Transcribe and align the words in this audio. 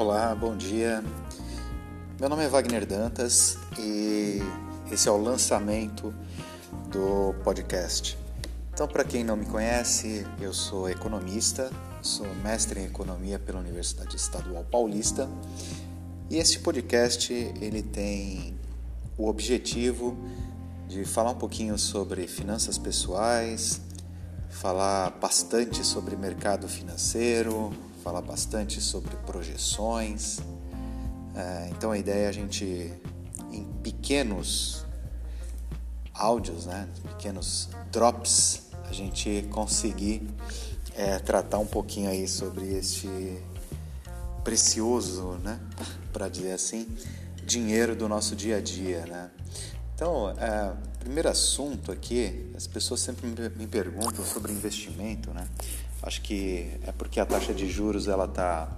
Olá, 0.00 0.32
bom 0.32 0.56
dia. 0.56 1.02
Meu 2.20 2.28
nome 2.28 2.44
é 2.44 2.48
Wagner 2.48 2.86
Dantas 2.86 3.58
e 3.76 4.38
esse 4.92 5.08
é 5.08 5.10
o 5.10 5.16
lançamento 5.16 6.14
do 6.88 7.34
podcast. 7.42 8.16
Então, 8.72 8.86
para 8.86 9.02
quem 9.02 9.24
não 9.24 9.36
me 9.36 9.44
conhece, 9.44 10.24
eu 10.40 10.54
sou 10.54 10.88
economista, 10.88 11.68
sou 12.00 12.32
mestre 12.44 12.78
em 12.78 12.84
economia 12.84 13.40
pela 13.40 13.58
Universidade 13.58 14.14
Estadual 14.14 14.62
Paulista 14.70 15.28
e 16.30 16.36
este 16.36 16.60
podcast 16.60 17.32
ele 17.60 17.82
tem 17.82 18.56
o 19.16 19.26
objetivo 19.26 20.16
de 20.86 21.04
falar 21.04 21.32
um 21.32 21.38
pouquinho 21.38 21.76
sobre 21.76 22.28
finanças 22.28 22.78
pessoais, 22.78 23.80
falar 24.48 25.10
bastante 25.20 25.82
sobre 25.84 26.14
mercado 26.14 26.68
financeiro, 26.68 27.72
falar 28.08 28.22
bastante 28.22 28.80
sobre 28.80 29.14
projeções. 29.26 30.38
É, 31.36 31.68
então 31.70 31.90
a 31.90 31.98
ideia 31.98 32.24
é 32.24 32.28
a 32.28 32.32
gente, 32.32 32.90
em 33.52 33.64
pequenos 33.82 34.86
áudios, 36.14 36.64
né, 36.64 36.88
pequenos 37.02 37.68
drops, 37.92 38.62
a 38.88 38.94
gente 38.94 39.46
conseguir 39.50 40.26
é, 40.96 41.18
tratar 41.18 41.58
um 41.58 41.66
pouquinho 41.66 42.08
aí 42.08 42.26
sobre 42.26 42.78
este 42.78 43.08
precioso, 44.42 45.32
né, 45.44 45.60
para 46.10 46.30
dizer 46.30 46.52
assim, 46.52 46.88
dinheiro 47.44 47.94
do 47.94 48.08
nosso 48.08 48.34
dia 48.34 48.56
a 48.56 48.60
dia, 48.62 49.04
né? 49.04 49.30
Então, 49.94 50.30
é, 50.30 50.72
primeiro 50.98 51.28
assunto 51.28 51.92
aqui, 51.92 52.52
as 52.56 52.66
pessoas 52.66 53.00
sempre 53.00 53.26
me 53.26 53.66
perguntam 53.66 54.24
sobre 54.24 54.52
investimento, 54.52 55.30
né? 55.30 55.48
Acho 56.02 56.22
que 56.22 56.78
é 56.86 56.92
porque 56.92 57.18
a 57.20 57.26
taxa 57.26 57.52
de 57.52 57.68
juros 57.68 58.08
ela 58.08 58.26
está 58.26 58.68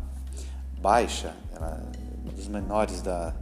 baixa, 0.80 1.34
ela 1.54 1.82
é 1.94 2.50
uma 2.50 2.60
menores 2.60 3.02
da 3.02 3.34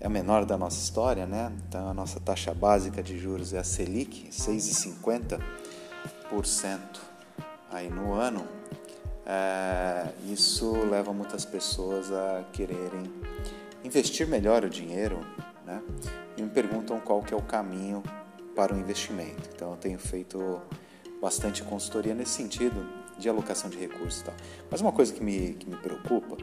é 0.00 0.06
a 0.06 0.08
menor 0.08 0.44
da 0.44 0.56
nossa 0.56 0.78
história, 0.80 1.26
né? 1.26 1.52
Então 1.68 1.88
a 1.88 1.94
nossa 1.94 2.20
taxa 2.20 2.54
básica 2.54 3.02
de 3.02 3.18
juros 3.18 3.52
é 3.52 3.58
a 3.58 3.64
Selic, 3.64 4.28
6,50% 4.30 5.40
aí 7.70 7.90
no 7.90 8.14
ano. 8.14 8.46
É, 9.26 10.06
isso 10.26 10.72
leva 10.86 11.12
muitas 11.12 11.44
pessoas 11.44 12.12
a 12.12 12.44
quererem 12.52 13.12
investir 13.84 14.26
melhor 14.26 14.64
o 14.64 14.70
dinheiro, 14.70 15.20
né? 15.66 15.82
Perguntam 16.58 16.98
qual 16.98 17.22
que 17.22 17.32
é 17.32 17.36
o 17.36 17.40
caminho 17.40 18.02
para 18.56 18.74
o 18.74 18.80
investimento. 18.80 19.48
Então 19.54 19.70
eu 19.70 19.76
tenho 19.76 19.96
feito 19.96 20.60
bastante 21.22 21.62
consultoria 21.62 22.16
nesse 22.16 22.32
sentido 22.32 22.84
de 23.16 23.28
alocação 23.28 23.70
de 23.70 23.78
recursos 23.78 24.22
e 24.22 24.24
tal. 24.24 24.34
Mas 24.68 24.80
uma 24.80 24.90
coisa 24.90 25.12
que 25.12 25.22
me, 25.22 25.54
que 25.54 25.70
me 25.70 25.76
preocupa 25.76 26.36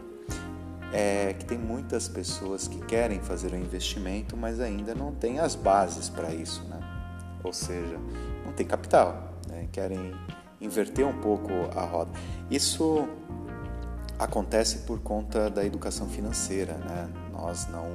é 0.94 1.34
que 1.34 1.44
tem 1.44 1.58
muitas 1.58 2.08
pessoas 2.08 2.66
que 2.66 2.80
querem 2.86 3.20
fazer 3.20 3.52
o 3.52 3.58
investimento, 3.58 4.38
mas 4.38 4.62
ainda 4.62 4.96
não 4.96 5.14
têm 5.14 5.40
as 5.40 5.54
bases 5.54 6.08
para 6.08 6.34
isso, 6.34 6.64
né? 6.70 6.80
Ou 7.44 7.52
seja, 7.52 8.00
não 8.46 8.54
tem 8.54 8.66
capital, 8.66 9.34
né? 9.50 9.68
querem 9.70 10.14
inverter 10.62 11.06
um 11.06 11.20
pouco 11.20 11.52
a 11.76 11.84
roda. 11.84 12.12
Isso 12.50 13.06
acontece 14.18 14.78
por 14.86 14.98
conta 15.02 15.50
da 15.50 15.66
educação 15.66 16.08
financeira, 16.08 16.76
né? 16.76 17.10
Nós 17.34 17.68
não 17.68 17.90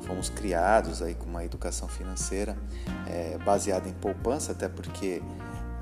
fomos 0.00 0.28
criados 0.28 1.02
aí 1.02 1.14
com 1.14 1.26
uma 1.26 1.44
educação 1.44 1.88
financeira 1.88 2.56
é, 3.06 3.38
baseada 3.38 3.88
em 3.88 3.92
poupança, 3.92 4.52
até 4.52 4.68
porque 4.68 5.22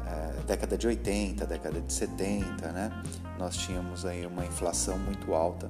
é, 0.06 0.42
década 0.46 0.76
de 0.76 0.86
80, 0.86 1.46
década 1.46 1.80
de 1.80 1.92
70, 1.92 2.72
né, 2.72 2.90
nós 3.38 3.56
tínhamos 3.56 4.04
aí 4.06 4.26
uma 4.26 4.44
inflação 4.44 4.98
muito 4.98 5.34
alta, 5.34 5.68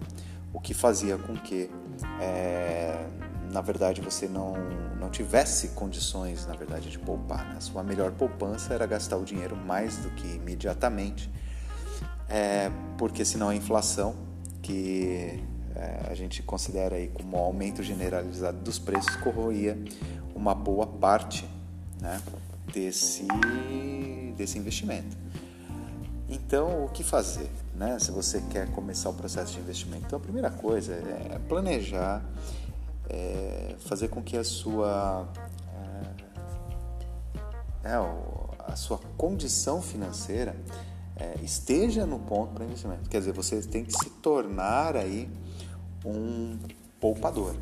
o 0.53 0.61
que 0.61 0.73
fazia 0.73 1.19
com 1.19 1.35
que, 1.35 1.71
é, 2.21 3.07
na 3.53 3.61
verdade, 3.61 4.01
você 4.01 4.27
não, 4.27 4.55
não 4.99 5.11
tivesse 5.11 5.69
condições, 5.69 6.47
na 6.47 6.55
verdade, 6.55 6.91
de 6.91 6.99
poupar. 6.99 7.45
Né? 7.47 7.61
Sua 7.61 7.83
melhor 7.83 8.13
poupança 8.13 8.73
era 8.73 8.87
gastar 8.87 9.17
o 9.17 9.25
dinheiro 9.25 9.57
mais 9.57 9.99
do 9.99 10.11
que 10.11 10.27
imediatamente, 10.27 11.31
é, 12.29 12.71
porque 12.97 13.25
senão 13.25 13.49
a 13.49 13.55
inflação, 13.55 14.17
que 14.63 15.43
é, 15.79 16.11
a 16.11 16.15
gente 16.15 16.43
considera 16.43 16.97
aí 16.97 17.09
como 17.09 17.37
um 17.37 17.41
aumento 17.41 17.83
generalizado 17.83 18.59
dos 18.59 18.79
preços, 18.79 19.15
corroía 19.17 19.79
uma 20.35 20.55
boa 20.55 20.87
parte 20.87 21.49
né, 22.01 22.21
desse, 22.73 23.27
desse 24.37 24.59
investimento. 24.59 25.17
Então, 26.29 26.85
o 26.85 26.89
que 26.89 27.05
fazer 27.05 27.49
né, 27.75 27.99
se 27.99 28.11
você 28.11 28.43
quer 28.51 28.71
começar 28.73 29.09
o 29.09 29.15
processo 29.15 29.55
de 29.55 29.61
investimento? 29.61 30.05
Então, 30.07 30.19
a 30.19 30.23
primeira 30.23 30.51
coisa 30.51 30.95
é 30.95 31.39
planejar, 31.49 32.25
é 33.09 33.77
fazer 33.79 34.09
com 34.09 34.21
que 34.21 34.37
a 34.37 34.45
sua, 34.45 35.29
é, 37.85 37.89
é 37.91 37.95
a 38.67 38.77
sua 38.77 38.99
condição 39.17 39.81
financeira 39.81 40.57
é, 41.17 41.37
esteja 41.43 42.05
no 42.05 42.19
ponto 42.19 42.53
para 42.53 42.65
investimento. 42.65 43.09
Quer 43.09 43.21
dizer, 43.21 43.33
você 43.33 43.61
tem 43.63 43.85
que 43.85 43.93
se 43.93 44.11
tornar 44.11 44.97
aí 44.97 45.31
um 46.05 46.59
poupador. 47.01 47.55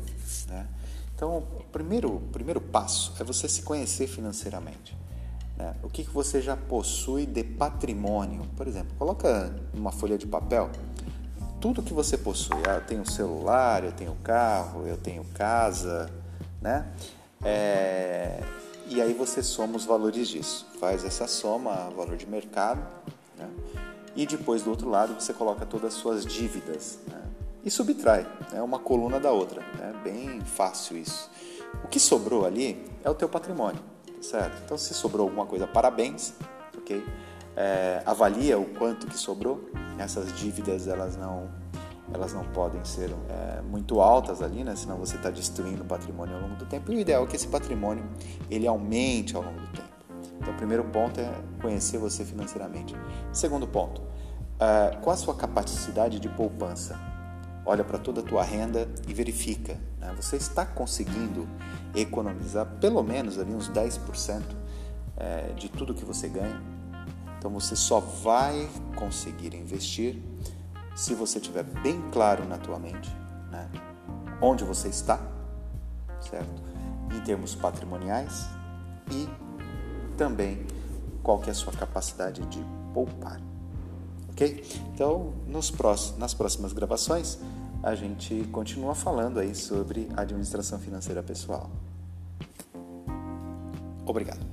Né? 0.47 0.67
Então, 1.15 1.37
o 1.37 1.63
primeiro, 1.71 2.21
primeiro 2.31 2.61
passo 2.61 3.13
é 3.19 3.23
você 3.23 3.47
se 3.47 3.61
conhecer 3.63 4.07
financeiramente. 4.07 4.95
Né? 5.57 5.75
O 5.81 5.89
que, 5.89 6.03
que 6.03 6.11
você 6.11 6.41
já 6.41 6.55
possui 6.55 7.25
de 7.25 7.43
patrimônio? 7.43 8.43
Por 8.55 8.67
exemplo, 8.67 8.95
coloca 8.97 9.53
numa 9.73 9.91
folha 9.91 10.17
de 10.17 10.27
papel 10.27 10.69
tudo 11.59 11.81
que 11.81 11.93
você 11.93 12.17
possui. 12.17 12.61
Ah, 12.67 12.75
eu 12.75 12.85
tenho 12.85 13.09
celular, 13.09 13.83
eu 13.83 13.91
tenho 13.91 14.15
carro, 14.23 14.85
eu 14.87 14.97
tenho 14.97 15.23
casa, 15.33 16.11
né? 16.61 16.87
É... 17.43 18.43
E 18.89 19.01
aí 19.01 19.13
você 19.13 19.43
soma 19.43 19.75
os 19.75 19.85
valores 19.85 20.27
disso. 20.27 20.67
Faz 20.79 21.03
essa 21.03 21.27
soma, 21.27 21.89
valor 21.95 22.15
de 22.15 22.25
mercado, 22.25 22.81
né? 23.37 23.49
E 24.15 24.25
depois 24.25 24.63
do 24.63 24.69
outro 24.69 24.89
lado 24.89 25.19
você 25.19 25.33
coloca 25.33 25.65
todas 25.65 25.93
as 25.93 25.99
suas 25.99 26.25
dívidas, 26.25 26.99
né? 27.07 27.16
E 27.63 27.71
subtrai, 27.71 28.25
né, 28.51 28.61
uma 28.61 28.79
coluna 28.79 29.19
da 29.19 29.31
outra. 29.31 29.61
É 29.81 29.93
bem 30.03 30.41
fácil 30.41 30.97
isso. 30.97 31.29
O 31.83 31.87
que 31.87 31.99
sobrou 31.99 32.45
ali 32.45 32.85
é 33.03 33.09
o 33.09 33.15
teu 33.15 33.27
patrimônio, 33.27 33.81
certo? 34.21 34.61
Então, 34.63 34.77
se 34.77 34.93
sobrou 34.93 35.27
alguma 35.27 35.45
coisa, 35.45 35.67
parabéns, 35.67 36.33
ok? 36.77 37.03
É, 37.55 38.01
avalia 38.05 38.57
o 38.57 38.65
quanto 38.65 39.07
que 39.07 39.17
sobrou. 39.17 39.69
Essas 39.97 40.31
dívidas 40.33 40.87
elas 40.87 41.17
não 41.17 41.49
elas 42.13 42.33
não 42.33 42.45
podem 42.45 42.83
ser 42.85 43.13
é, 43.29 43.61
muito 43.61 43.99
altas 43.99 44.41
ali, 44.41 44.63
né? 44.63 44.75
Senão 44.75 44.97
você 44.97 45.17
está 45.17 45.29
destruindo 45.29 45.83
o 45.83 45.85
patrimônio 45.85 46.35
ao 46.35 46.41
longo 46.41 46.55
do 46.55 46.65
tempo. 46.65 46.91
E 46.91 46.95
o 46.95 46.99
ideal 46.99 47.23
é 47.25 47.27
que 47.27 47.35
esse 47.35 47.47
patrimônio 47.47 48.05
ele 48.49 48.65
aumente 48.65 49.35
ao 49.35 49.41
longo 49.41 49.59
do 49.59 49.67
tempo. 49.67 49.89
Então, 50.39 50.53
o 50.53 50.55
primeiro 50.55 50.85
ponto 50.85 51.19
é 51.19 51.29
conhecer 51.61 51.97
você 51.97 52.23
financeiramente. 52.23 52.95
Segundo 53.33 53.67
ponto, 53.67 54.01
é, 54.59 54.95
qual 55.01 55.13
a 55.13 55.17
sua 55.17 55.35
capacidade 55.35 56.19
de 56.19 56.29
poupança? 56.29 56.97
Olha 57.67 57.83
para 57.83 57.99
toda 57.99 58.21
a 58.21 58.23
tua 58.23 58.43
renda 58.43 58.87
e 59.07 59.13
verifica. 59.13 59.77
Né? 59.99 60.13
Você 60.15 60.37
está 60.37 60.65
conseguindo 60.65 61.45
economizar 61.93 62.65
pelo 62.79 63.03
menos 63.03 63.37
ali 63.37 63.53
uns 63.53 63.69
10% 63.69 64.41
é, 65.17 65.51
de 65.53 65.67
tudo 65.67 65.93
que 65.93 66.05
você 66.05 66.29
ganha. 66.29 66.61
Então 67.37 67.51
você 67.51 67.75
só 67.75 67.99
vai 67.99 68.69
conseguir 68.95 69.53
investir 69.53 70.19
se 70.95 71.13
você 71.13 71.39
tiver 71.39 71.63
bem 71.63 72.01
claro 72.09 72.45
na 72.45 72.57
tua 72.57 72.79
mente 72.79 73.13
né? 73.51 73.69
onde 74.41 74.63
você 74.63 74.87
está, 74.87 75.19
certo? 76.21 76.63
Em 77.13 77.19
termos 77.21 77.53
patrimoniais 77.53 78.47
e 79.11 79.27
também 80.17 80.65
qual 81.21 81.37
que 81.39 81.49
é 81.49 81.51
a 81.51 81.55
sua 81.55 81.73
capacidade 81.73 82.45
de 82.45 82.65
poupar 82.93 83.39
ok? 84.37 84.63
Então, 84.93 85.33
nos 85.47 85.71
próximos, 85.71 86.19
nas 86.19 86.33
próximas 86.35 86.71
gravações, 86.71 87.39
a 87.81 87.95
gente 87.95 88.43
continua 88.51 88.93
falando 88.93 89.39
aí 89.39 89.55
sobre 89.55 90.07
administração 90.15 90.77
financeira 90.77 91.23
pessoal. 91.23 91.69
Obrigado. 94.05 94.45